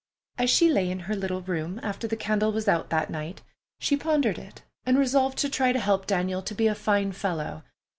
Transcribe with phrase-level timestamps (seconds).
[0.39, 3.43] As she lay in her little room, after the candle was out that night,
[3.79, 7.63] she pondered it, and resolved to try to help Daniel to be a fine fellow.